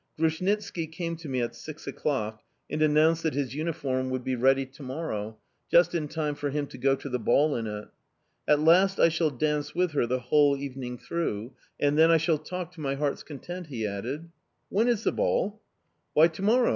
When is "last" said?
8.61-8.99